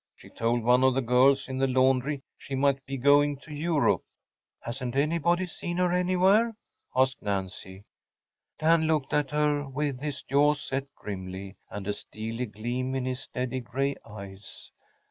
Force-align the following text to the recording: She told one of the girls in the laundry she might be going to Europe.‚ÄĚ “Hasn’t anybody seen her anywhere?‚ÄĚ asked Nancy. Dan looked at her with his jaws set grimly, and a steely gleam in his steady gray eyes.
She 0.15 0.31
told 0.31 0.63
one 0.63 0.83
of 0.83 0.95
the 0.95 1.01
girls 1.03 1.47
in 1.47 1.59
the 1.59 1.67
laundry 1.67 2.23
she 2.35 2.55
might 2.55 2.83
be 2.87 2.97
going 2.97 3.37
to 3.41 3.53
Europe.‚ÄĚ 3.53 4.61
“Hasn’t 4.65 4.95
anybody 4.95 5.45
seen 5.45 5.77
her 5.77 5.91
anywhere?‚ÄĚ 5.91 6.53
asked 7.03 7.21
Nancy. 7.21 7.83
Dan 8.57 8.87
looked 8.87 9.13
at 9.13 9.29
her 9.29 9.69
with 9.69 10.01
his 10.01 10.23
jaws 10.23 10.59
set 10.59 10.87
grimly, 10.95 11.55
and 11.69 11.87
a 11.87 11.93
steely 11.93 12.47
gleam 12.47 12.95
in 12.95 13.05
his 13.05 13.19
steady 13.19 13.59
gray 13.59 13.95
eyes. 14.03 14.71